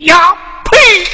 [0.00, 0.34] 呀
[0.64, 1.04] 呸你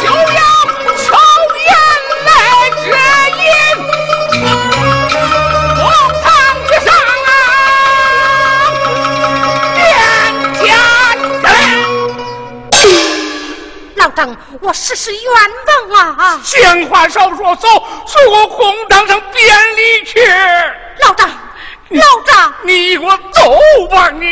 [0.00, 0.42] 休要
[0.96, 1.06] 巧
[1.58, 1.70] 言
[2.26, 2.30] 来
[2.82, 2.84] 决
[3.38, 3.40] 一
[6.84, 6.90] 上
[7.24, 7.30] 啊
[10.60, 10.66] 变
[13.94, 15.22] 老张我实是冤
[15.88, 16.40] 枉啊。
[16.42, 17.68] 闲话少说走
[18.08, 20.20] 随我空荡上便利去。
[21.06, 21.30] 老张
[21.94, 24.26] 老张，你给我走吧，你。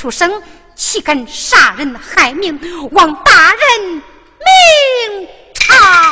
[0.00, 0.42] 弱书生，
[0.74, 2.58] 岂敢杀人害命？
[2.92, 4.02] 望大人
[5.12, 6.10] 明察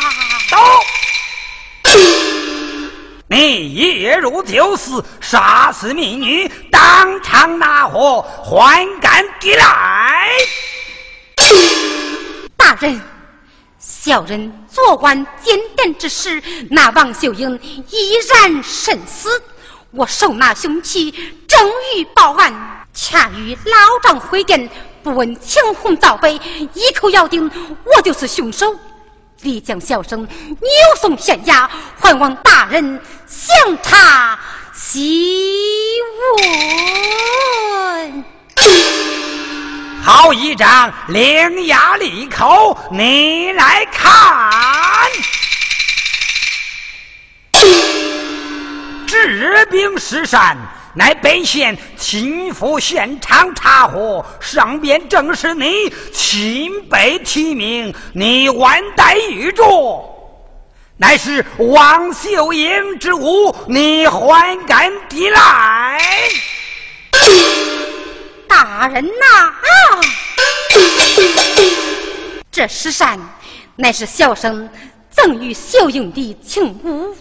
[3.28, 10.28] 你夜入酒肆，杀死民女，当场拿货还敢抵赖。
[12.58, 13.00] 大人，
[13.78, 17.58] 小人昨晚检点之事，那王秀英
[17.88, 19.42] 依然身死。
[19.92, 21.10] 我手拿凶器，
[21.48, 24.68] 正欲报案，恰遇老丈回电，
[25.04, 27.48] 不问青红皂白，一口咬定
[27.84, 28.74] 我就是凶手。
[29.42, 30.68] 立将小生扭
[31.00, 31.68] 送县衙，
[32.00, 34.36] 还望大人详查
[34.74, 36.00] 细
[38.02, 38.24] 问。
[40.02, 44.50] 好一张伶牙俐口，你来看。
[49.06, 50.56] 治兵施善，
[50.98, 60.02] 乃本县亲赴现场查获，上边正是你亲被提名，你万代玉镯，
[60.96, 66.00] 乃是王秀英之物，你还敢抵赖？
[68.48, 69.62] 大人呐，啊！
[72.50, 73.20] 这施善
[73.76, 74.68] 乃是小生
[75.12, 77.14] 赠与秀英的情物。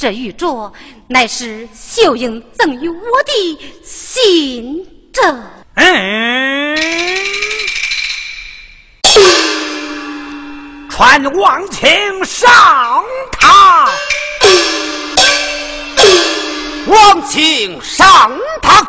[0.00, 0.72] 这玉镯
[1.08, 5.34] 乃是秀英赠予我的信札。
[5.74, 6.76] 嗯，
[10.88, 13.88] 传王卿上堂，
[16.86, 18.86] 王卿上堂。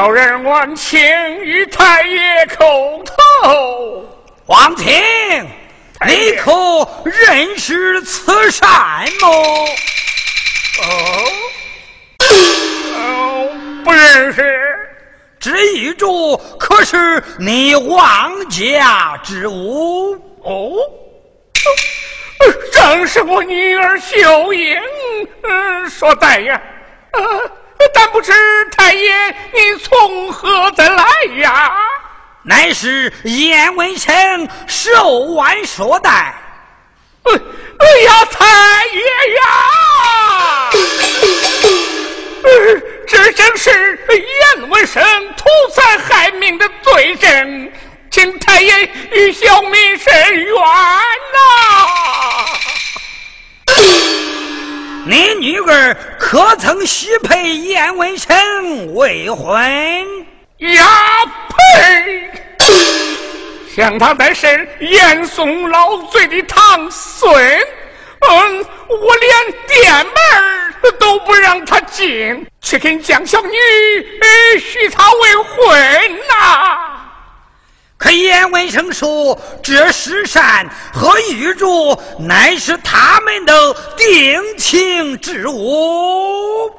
[0.00, 0.98] 小人王卿
[1.44, 4.06] 与太爷叩头。
[4.46, 4.94] 王庭，
[6.08, 6.50] 你可
[7.04, 8.66] 认识此善
[9.20, 9.28] 么？
[10.80, 11.32] 哦，
[12.96, 13.50] 哦，
[13.84, 14.42] 不认识。
[15.38, 20.14] 这玉镯可是你王家之物？
[20.42, 20.78] 哦，
[22.72, 24.80] 正是我女儿秀英
[25.42, 26.62] 嗯所带呀。
[27.12, 27.50] 呃
[27.94, 28.32] 但不知
[28.76, 31.04] 太爷你从何得来
[31.40, 31.72] 呀？
[32.42, 36.34] 乃是燕文生手腕所带。
[37.22, 38.46] 哎哎呀，太
[38.86, 39.00] 爷
[39.36, 40.70] 呀！
[43.06, 43.70] 这正是
[44.16, 45.02] 燕文生
[45.36, 45.44] 图
[45.74, 47.72] 财害命的罪证，
[48.10, 50.12] 请太爷与小民伸
[50.44, 51.36] 冤呐！
[55.06, 60.26] 你女儿可曾许配燕文生未婚？
[60.58, 60.86] 呀
[61.48, 62.30] 呸！
[63.74, 73.56] 想他乃是燕宋老罪的堂孙，嗯，我连店门都不让他进，却跟江小女
[74.60, 76.99] 许他未婚呐！
[78.00, 86.72] 可燕文生说，这石山和玉柱乃是他们的定情之物。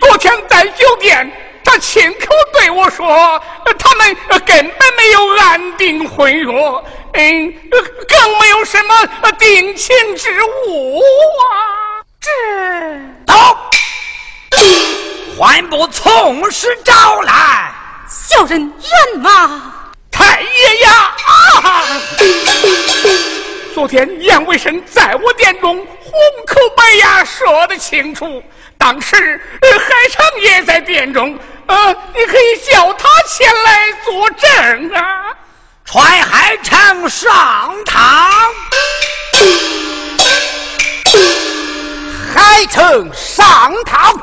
[0.00, 1.32] 昨天在酒店，
[1.64, 3.40] 他亲口对我说，
[3.78, 6.52] 他们根本没有安定婚约，
[7.12, 11.97] 嗯，更没有什么定情之物啊！
[15.38, 17.72] 还不从实招来？
[18.08, 19.72] 小人冤吗？
[20.10, 21.14] 太爷呀！
[21.26, 21.84] 啊！
[23.72, 26.12] 昨天杨卫生在我殿中红
[26.44, 28.42] 口白牙说得清楚，
[28.78, 35.36] 当时海城也在殿中，呃，你可以叫他前来作证啊！
[35.84, 38.32] 传海城上堂，
[42.34, 44.20] 海城上堂。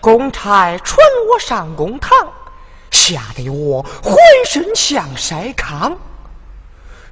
[0.00, 0.98] 公差传
[1.30, 2.32] 我上公堂，
[2.90, 4.16] 吓得我浑
[4.50, 5.96] 身像筛糠，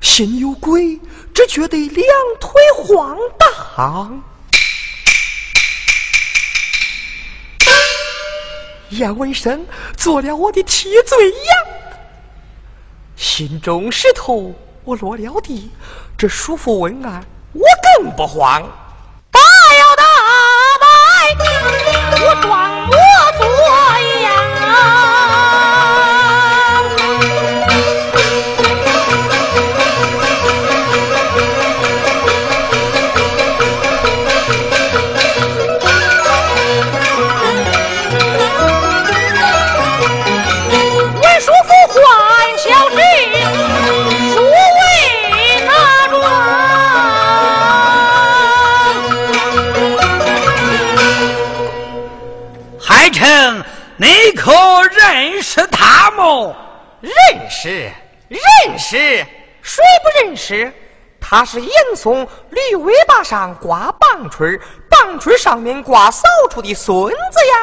[0.01, 0.99] 心有鬼，
[1.33, 2.05] 只觉得两
[2.41, 4.25] 腿晃荡。
[8.89, 11.39] 燕文生做了我的替罪羊，
[13.15, 14.53] 心中石头
[14.91, 15.71] 我落了地，
[16.19, 17.63] 这叔父问案我
[17.97, 18.61] 更不慌。
[19.31, 19.39] 大
[19.79, 20.03] 摇大
[20.81, 20.85] 摆，
[22.25, 22.93] 我装模
[23.39, 23.47] 作
[24.21, 24.60] 样。
[54.33, 54.83] 道？
[54.83, 55.61] 认识，
[57.01, 57.93] 认识，
[58.29, 59.27] 认识
[59.63, 60.73] 谁不认识？
[61.21, 67.55] 他是严嵩驴尾巴上挂棒槌，棒槌上面挂扫帚的孙子呀。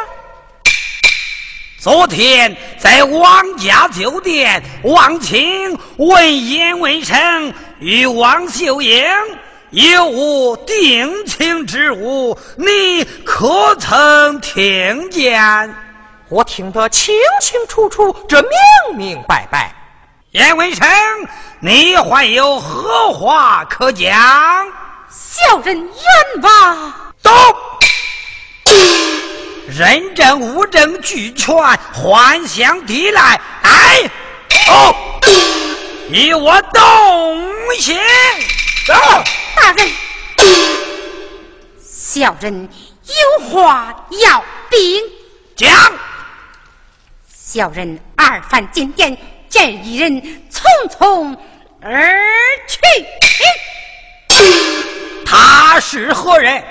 [1.79, 9.05] 昨天在王家酒店，王清问严文生与王秀英
[9.69, 15.75] 有无定情之物，你可曾听见？
[16.29, 19.73] 我听得清清楚楚，这明明白白。
[20.31, 20.85] 严文生，
[21.61, 24.67] 你还有何话可讲？
[25.09, 26.93] 小人冤枉。
[27.21, 27.31] 走。
[29.67, 33.39] 人证物证俱全，还相抵赖。
[33.61, 34.09] 哎，
[34.67, 34.95] 哦，
[36.09, 37.97] 与我动刑。
[39.55, 39.89] 大人，
[41.81, 42.69] 小人
[43.05, 44.79] 有话要禀。
[45.55, 45.71] 讲。
[47.49, 51.37] 小人二犯金殿，见一人匆匆
[51.79, 52.13] 而
[52.67, 52.81] 去。
[55.25, 56.65] 他是何人？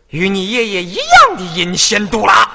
[0.08, 2.50] 与你爷爷一样的阴险毒辣。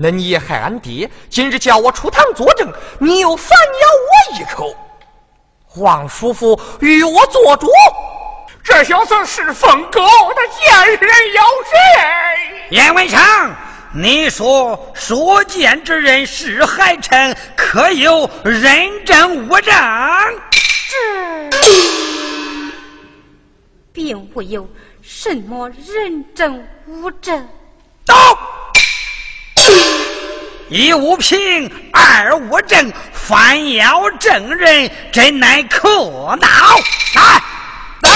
[0.00, 4.76] 那你也害俺爹，今日叫我出堂作证，你又反咬我一口。
[5.76, 7.68] 王叔父与我做主，
[8.62, 12.70] 这小子是疯狗，他见人咬人。
[12.70, 13.56] 严文强。
[13.94, 19.74] 你说所见之人是海臣，可有人证物证？
[20.90, 21.50] 这
[23.92, 24.68] 并无有
[25.02, 27.48] 什么人证物证。
[28.04, 28.14] 到
[30.70, 36.46] 一无凭，二无证，反咬证人，真乃可恼！
[37.14, 37.42] 来，
[38.02, 38.10] 来，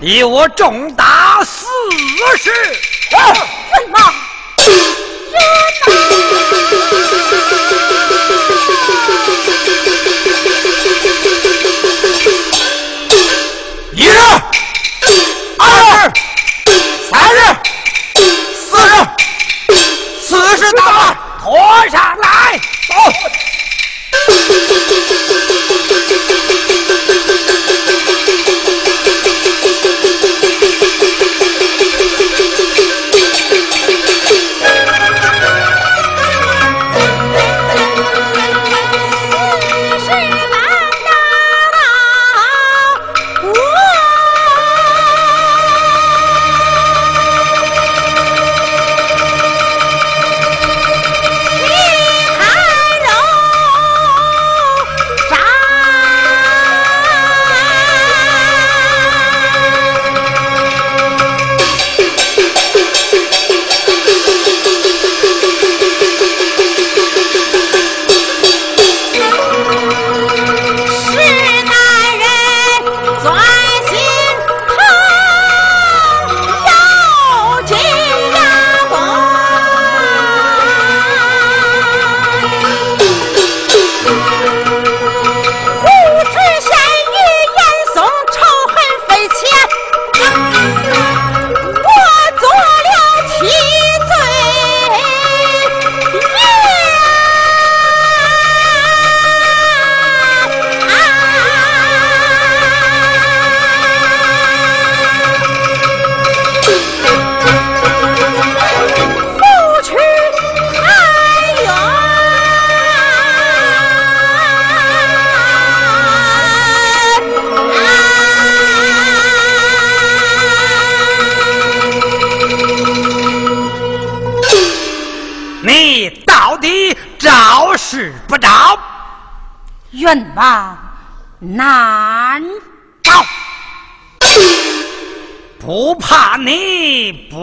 [0.00, 1.66] 以我重打四
[2.38, 2.50] 十！
[3.10, 3.18] 什
[3.90, 3.98] 么？
[13.92, 14.18] 一日，
[15.58, 15.68] 二
[15.98, 16.12] 日，
[17.10, 17.38] 三日，
[18.54, 18.90] 四日，
[20.22, 21.50] 四十大和
[21.90, 22.56] 尚来，
[22.86, 22.94] 走。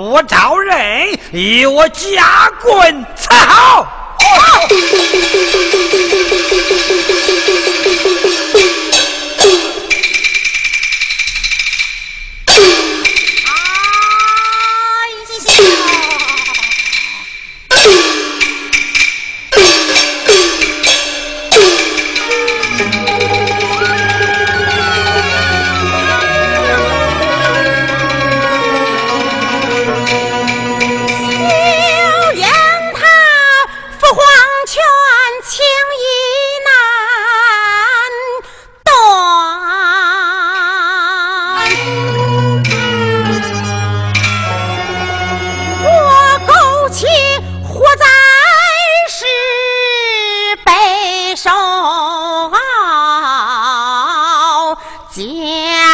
[0.10, 3.86] 你不招人，与我夹棍伺候。
[55.12, 55.89] 姐。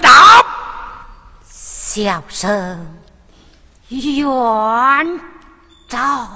[0.00, 0.12] 掌。
[1.44, 2.96] 小生
[3.88, 5.20] 冤
[5.88, 6.28] 招，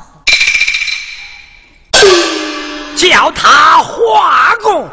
[2.97, 4.91] 叫他化供。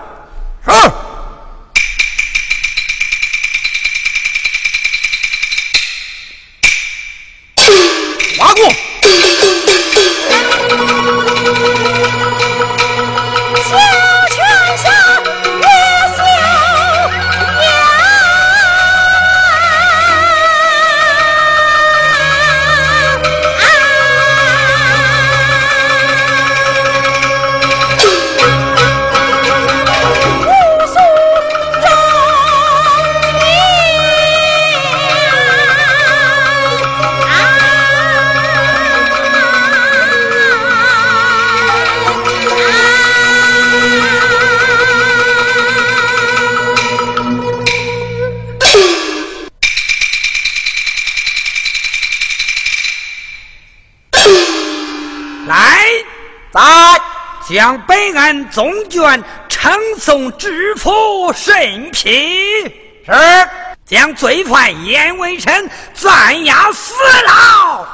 [58.52, 62.64] 总卷呈送知府审批。
[63.06, 63.14] 是。
[63.86, 66.94] 将罪犯严文臣暂押死
[67.26, 67.88] 牢，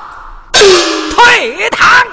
[0.51, 2.05] 退堂。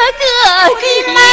[0.00, 1.29] 哥哥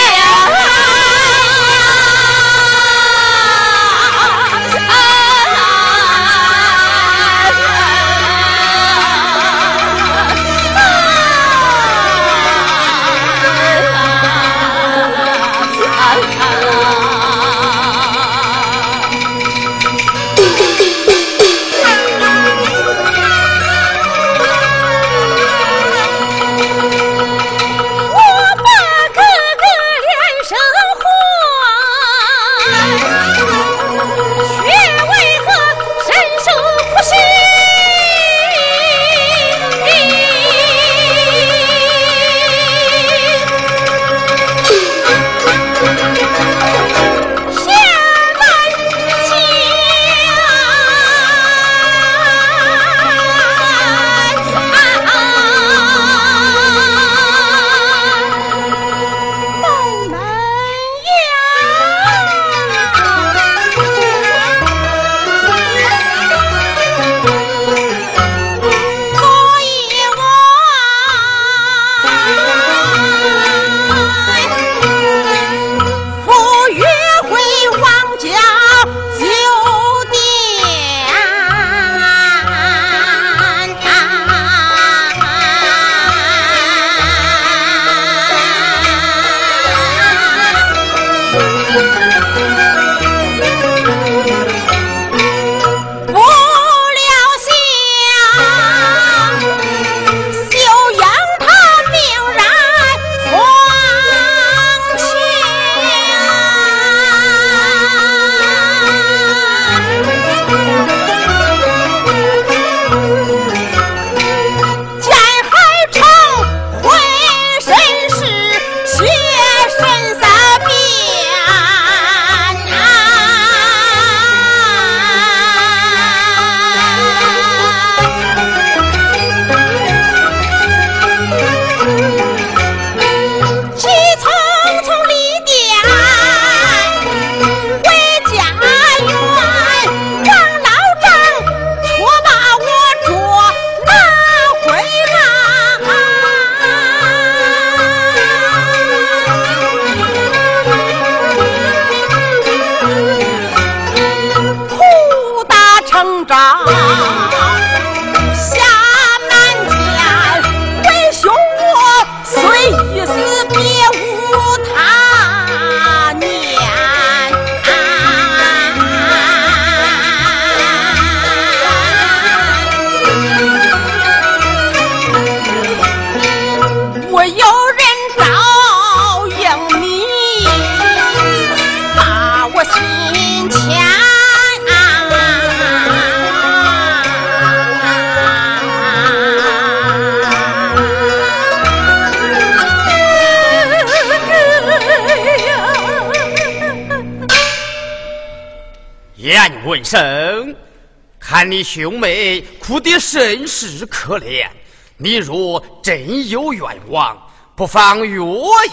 [204.07, 204.47] 可怜，
[204.95, 208.21] 你若真有愿望，不妨月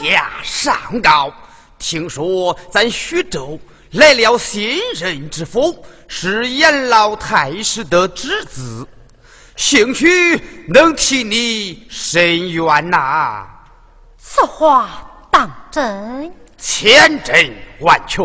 [0.08, 1.34] 牙上告。
[1.76, 3.58] 听说咱徐州
[3.90, 8.86] 来了新任知府，是严老太师的侄子，
[9.56, 13.48] 兴许能替你伸冤呐。
[14.16, 16.32] 此话当真？
[16.56, 18.22] 千真万确。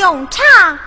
[0.00, 0.78] 咏唱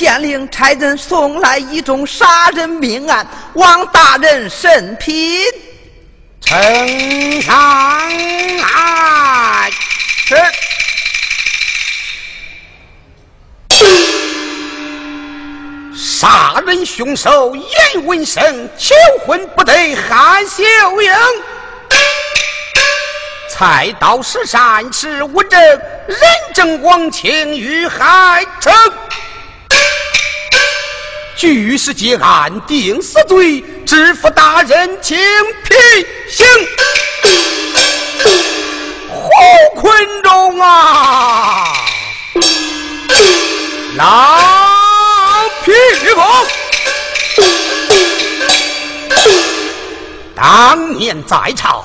[0.00, 5.42] 县令差人送来一宗杀人命案，望大人审批。
[6.40, 7.54] 呈上
[8.62, 9.70] 来。
[15.94, 18.94] 杀人凶手严文生，求
[19.26, 20.62] 婚不得韩秀
[21.02, 21.12] 英。
[23.50, 26.18] 菜刀石山是无证，人
[26.54, 28.72] 证王庆遇害成。
[31.40, 35.74] 据实结案，定死罪，知府大人请批
[36.28, 36.46] 行。
[39.08, 39.30] 胡
[39.80, 41.74] 坤中啊，
[43.96, 45.72] 老匹
[46.14, 46.20] 夫，
[50.36, 51.82] 当年在朝，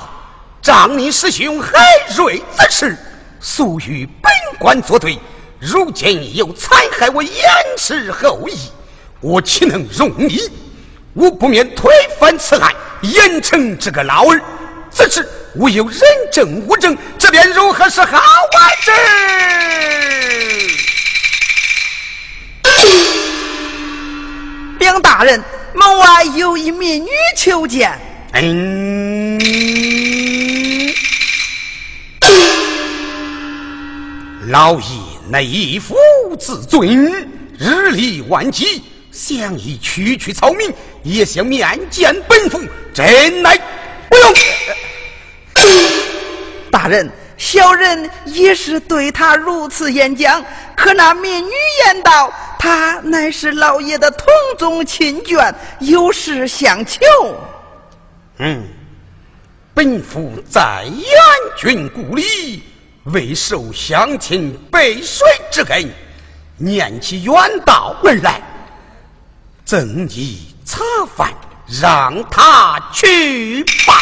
[0.60, 1.70] 仗你师兄海
[2.14, 2.98] 瑞之事，
[3.40, 5.18] 素与本官作对，
[5.58, 7.32] 如今又残害我严
[7.78, 8.54] 氏后裔。
[9.26, 10.38] 我岂能容你？
[11.12, 14.40] 我不免推翻此案，严惩这个老儿。
[14.88, 16.00] 此事我有人
[16.32, 18.18] 证物证，这便如何是好？
[18.18, 18.92] 啊之？
[24.78, 25.42] 禀大人，
[25.74, 27.98] 门外有一民女求见。
[28.32, 29.40] 嗯，
[34.50, 34.86] 老爷
[35.28, 35.96] 内府
[36.38, 38.84] 自尊，日理万机。
[39.16, 42.60] 想以区区草民，也想面见本府，
[42.92, 43.58] 真乃
[44.10, 44.34] 不用。
[46.70, 50.44] 大人，小人也是对他如此演讲。
[50.76, 51.52] 可那民女
[51.86, 57.00] 言道，他乃是老爷的同宗亲眷，有事相求。
[58.38, 58.64] 嗯，
[59.72, 61.02] 本府在远
[61.56, 62.62] 郡故里，
[63.04, 65.90] 未受乡亲背水之恩，
[66.58, 68.42] 念起远道而来。
[69.66, 70.78] 赠你茶
[71.16, 71.34] 饭，
[71.66, 74.00] 让他去吧。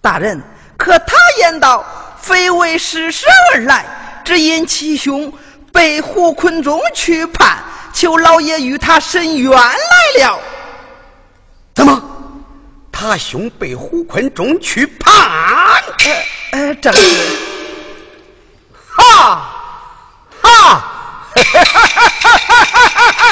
[0.00, 0.40] 大人，
[0.76, 1.84] 可他言道，
[2.20, 3.84] 非为施舍而来，
[4.24, 5.32] 只因其兄
[5.72, 7.58] 被胡坤中去判，
[7.92, 10.38] 求老爷与他伸冤来了。
[11.74, 12.00] 怎么？
[12.92, 15.12] 他兄被胡坤中去判？
[16.52, 17.36] 呃呃，正是。
[18.72, 19.42] 哈
[20.40, 20.84] 哈。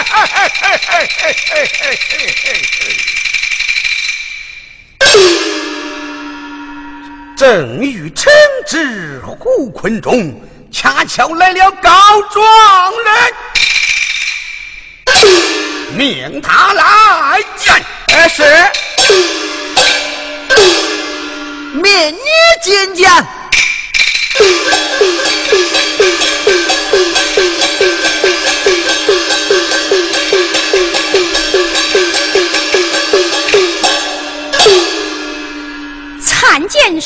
[7.37, 8.29] 正欲惩
[8.67, 10.35] 治胡坤中，
[10.73, 11.91] 恰巧来了告
[12.33, 12.45] 状
[13.05, 13.15] 人，
[15.97, 17.85] 命他来见。
[18.29, 18.43] 是，
[21.75, 22.19] 命你
[22.65, 23.07] 觐见。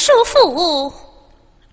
[0.00, 0.90] 叔父。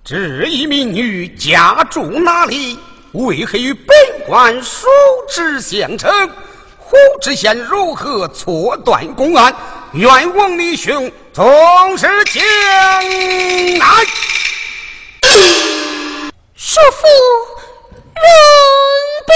[0.04, 2.78] 这一民女家住哪里？
[3.14, 3.96] 为何与本
[4.28, 4.86] 官叔
[5.30, 6.30] 侄相称？
[6.78, 9.56] 胡知县如何错断公案？
[9.94, 13.86] 愿王李兄总是将来。
[16.54, 17.08] 叔父
[18.14, 18.24] 容
[19.26, 19.34] 禀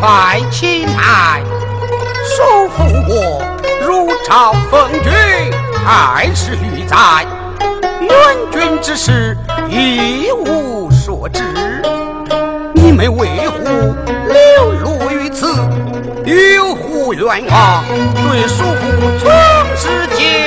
[0.00, 1.42] 快请来
[2.24, 3.42] 叔父我
[3.86, 5.10] 入朝奉君
[5.86, 7.24] 二十余载
[8.00, 8.10] 援
[8.52, 9.36] 军之事
[9.68, 11.42] 一无所知
[12.74, 13.94] 你们为何
[14.28, 15.46] 流落于此
[16.26, 17.84] 有何冤枉
[18.28, 19.30] 对叔父从
[19.76, 20.45] 之间？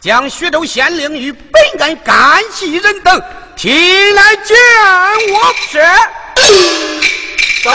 [0.00, 3.22] 将徐州县令与本案干系人等
[3.54, 4.56] 提来见
[5.30, 5.54] 我。
[5.70, 5.78] 是。
[7.62, 7.70] 走。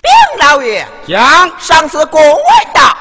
[0.00, 0.08] 禀
[0.38, 2.96] 老爷，将上次公文到。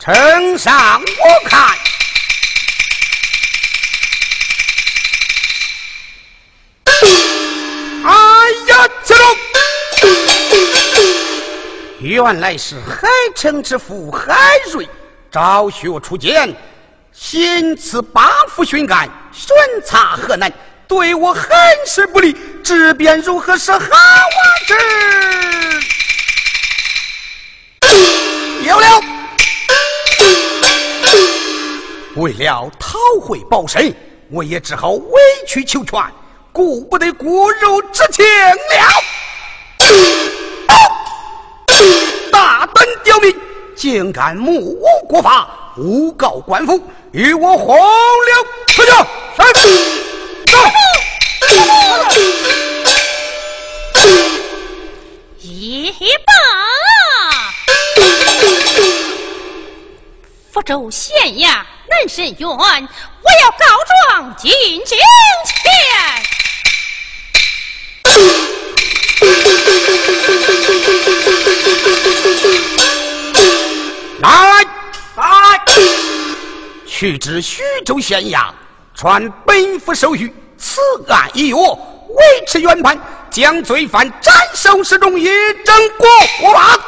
[0.00, 1.78] 呈上我看。
[8.02, 8.12] 哎
[8.66, 9.14] 呀，这
[12.02, 14.34] 原来是海城之父海
[14.72, 14.88] 瑞
[15.30, 16.56] 昭学出见，
[17.12, 20.50] 行此八府巡案，巡查河南，
[20.88, 21.50] 对我很
[21.86, 22.34] 是不利，
[22.64, 23.84] 这便如何是好啊？
[24.66, 24.74] 这
[28.66, 29.02] 有了，
[32.16, 33.94] 为了讨回宝身，
[34.30, 36.02] 我也只好委曲求全。
[36.52, 39.04] 顾不得骨肉之情了，
[42.30, 43.34] 大胆刁民，
[43.76, 48.90] 竟敢目无国法，诬告官府，与我红了出去！
[50.46, 50.56] 走
[55.42, 55.92] 一
[56.26, 56.32] 报，
[60.52, 62.56] 福州县衙南审院，我
[63.42, 63.66] 要告
[64.08, 64.50] 状进
[64.84, 64.98] 京前。
[77.00, 78.50] 去至徐州县衙，
[78.94, 80.78] 传本府手谕，此
[81.08, 85.24] 案已决，维持原判，将罪犯斩首示众，以
[85.64, 86.06] 正国
[86.52, 86.78] 法。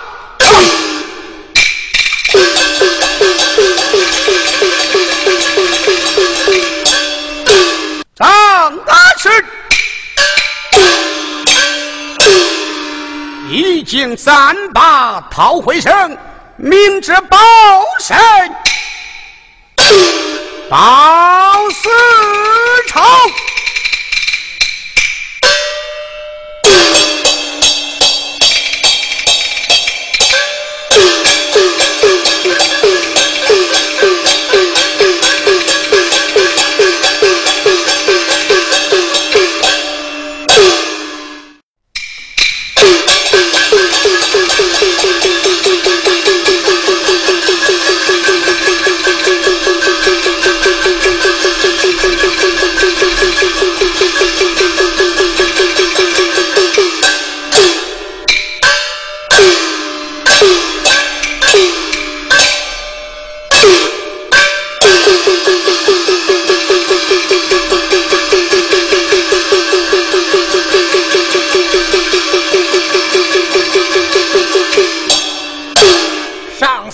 [8.14, 9.30] 张大师。
[13.48, 16.18] 已经三把讨回生，
[16.58, 17.38] 明知报
[17.98, 18.14] 身
[20.68, 20.76] 报
[21.70, 21.88] 私
[22.88, 23.51] 仇。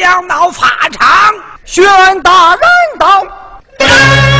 [0.00, 1.08] 将闹法场？
[1.64, 1.84] 宣
[2.22, 2.62] 大人
[2.98, 4.33] 到。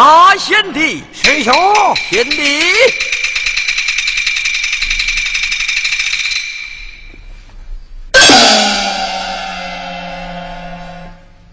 [0.00, 1.52] 大贤弟师兄
[2.08, 2.62] 贤弟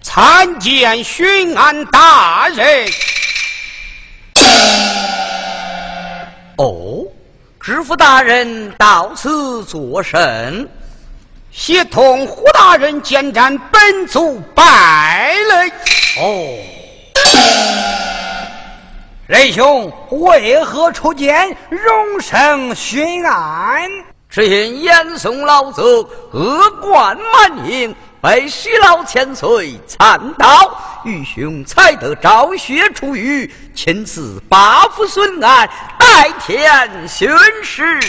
[0.04, 2.88] 参见巡安大人。
[6.58, 7.08] 哦
[7.60, 10.70] 知府大人到此作甚？
[11.52, 15.70] 协同胡大人监斩本族败类。
[16.20, 16.60] 哦。
[19.28, 23.90] 仁兄为何出见荣升巡按？
[24.30, 37.28] 只因严嵩老贼恶贯满盈，被徐老千岁参到，愚兄才得昭雪出狱，亲自八府巡案，代天巡
[37.64, 38.00] 视。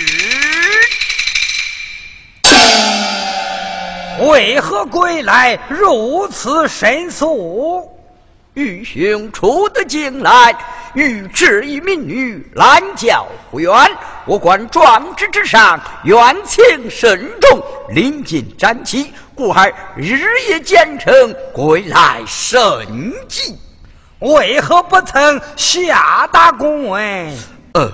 [4.29, 7.96] 为何归来如此申诉？
[8.57, 10.57] 愚兄出得京来，
[10.95, 13.71] 欲治一民女，拦轿不远。
[14.25, 21.13] 我观壮志之上冤情深重，临近斩旗，故而日夜兼程
[21.53, 23.59] 归来甚急。
[24.21, 27.37] 为何不曾下达公文？
[27.75, 27.93] 呃，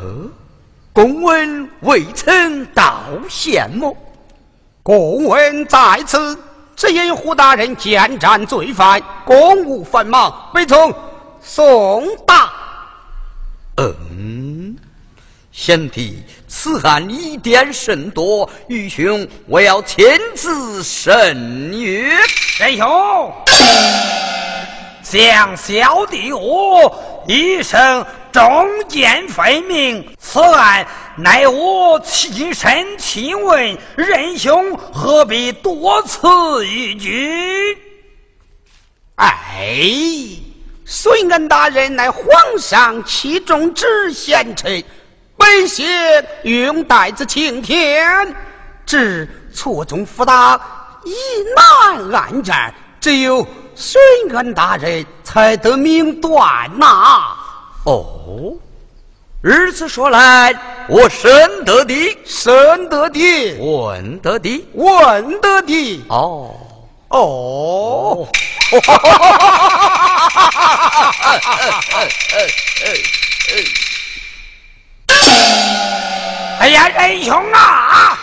[0.93, 3.97] 公文未曾到县么？
[4.85, 6.39] 公文在此，
[6.77, 10.95] 只因胡大人见战罪犯，公务繁忙，未从
[11.41, 12.53] 送达。
[13.77, 14.77] 嗯，
[15.53, 20.05] 贤弟，此案疑点甚多，愚兄我要亲
[20.35, 22.17] 自审阅。
[22.59, 23.33] 仁兄，
[25.03, 28.43] 向小弟我一生忠
[28.89, 30.87] 奸分明，此案
[31.17, 37.77] 乃我亲身亲问，仁兄何必多此一举？
[39.17, 39.79] 哎，
[40.87, 42.25] 孙恩大人乃皇
[42.59, 44.85] 上器重之贤臣，
[45.37, 48.35] 本县用带子青天，
[48.87, 50.61] 只错综复杂，
[51.05, 51.13] 疑
[51.55, 57.37] 难案战，只有孙恩大人才得明断呐。
[57.85, 58.57] 哦，
[59.43, 60.55] 如此说来，
[60.89, 66.05] 我深得的，深得的，稳得的，稳得的。
[66.09, 66.55] 哦。
[67.09, 68.29] 哦，
[76.61, 78.17] 哎呀，仁兄啊！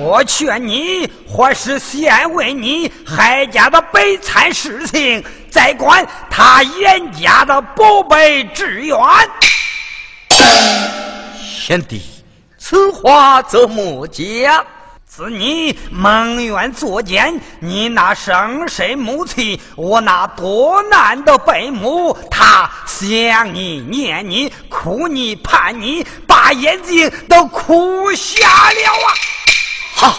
[0.00, 8.96] 我劝你，或是先问你海家的悲惨事情，再管他严家的宝贝志愿。
[11.42, 12.00] 贤弟，
[12.58, 14.64] 此话怎么讲？
[15.04, 29.14] 自你蒙冤作奸，你那生身母亲，我那多难的背母，他想你、念你、哭你、盼你，把眼睛都哭瞎了啊！
[30.00, 30.14] 好，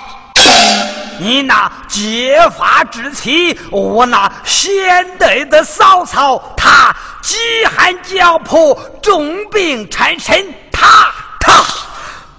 [1.20, 11.54] 你那结发之妻，我那贤德的嫂嫂，她饥寒交迫，重病缠身，她她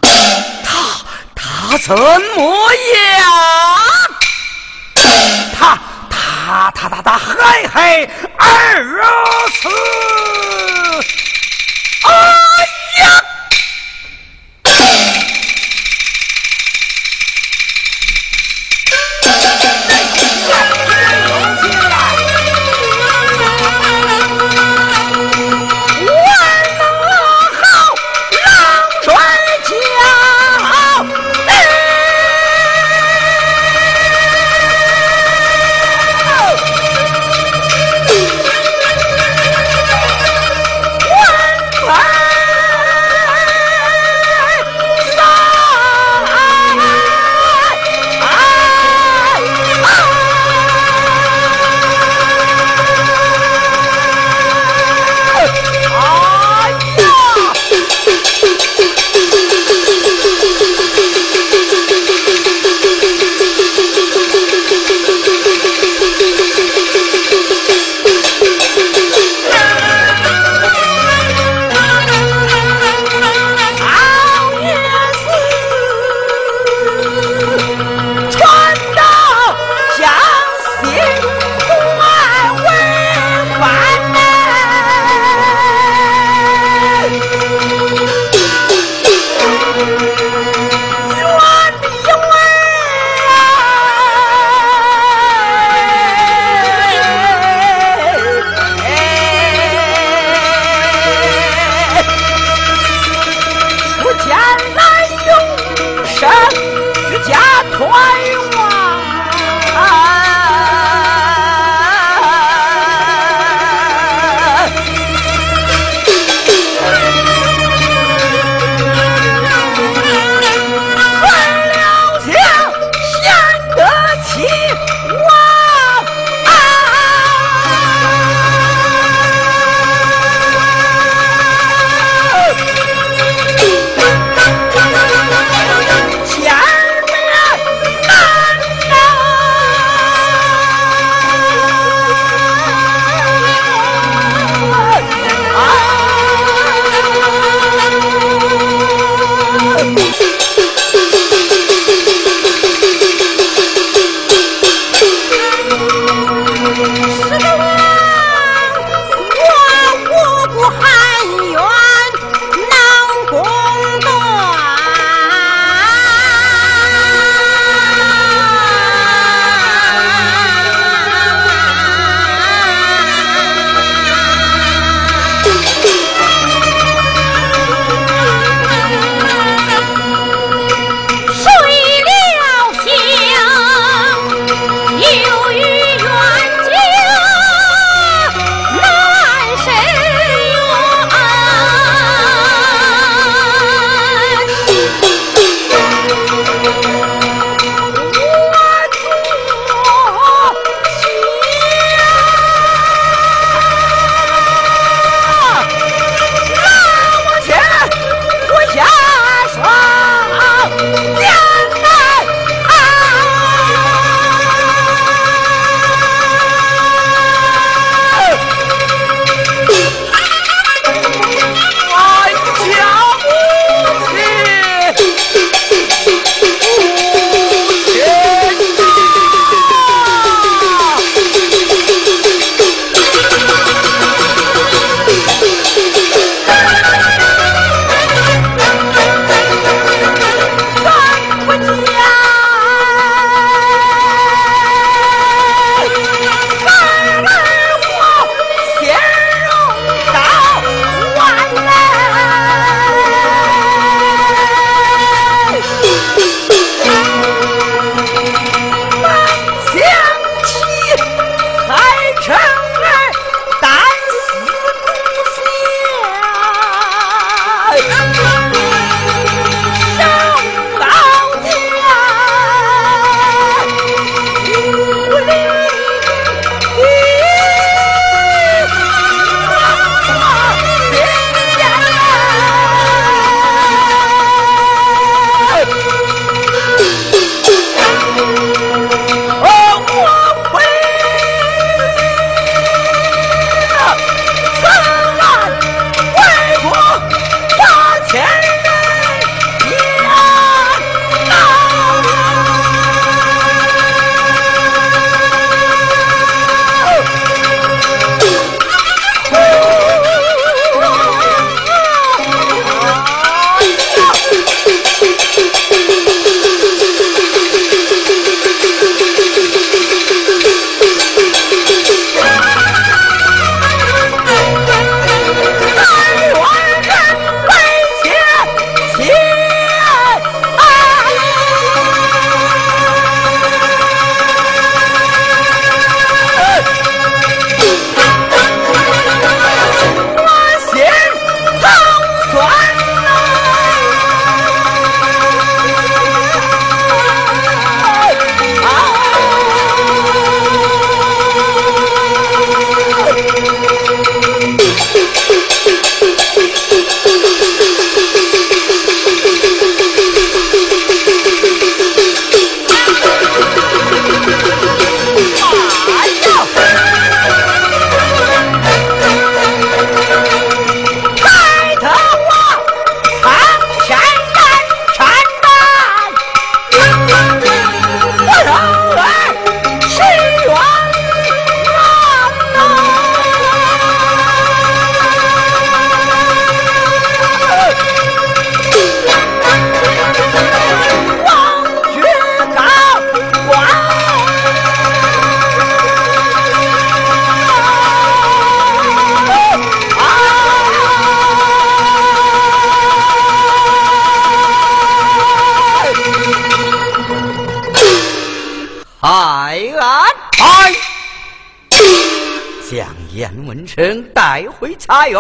[0.03, 0.71] 她。
[1.35, 2.05] 他怎么
[2.95, 3.33] 样？
[5.59, 5.79] 他
[6.11, 8.05] 他他他他还还
[8.37, 8.85] 儿
[9.63, 9.69] 子！
[9.69, 9.90] 哎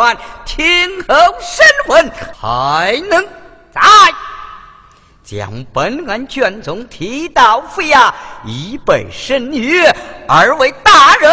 [0.00, 3.22] 回茶园，听候审问，还能
[3.70, 3.80] 在
[5.22, 8.10] 将本案卷宗提到府衙，
[8.44, 9.94] 以备审阅。
[10.26, 11.30] 二位大人。